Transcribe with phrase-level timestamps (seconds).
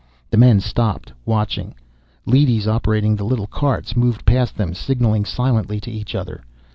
[0.31, 1.75] The men stopped, watching.
[2.25, 6.41] Leadys operating the little carts moved past them, signaling silently to each other.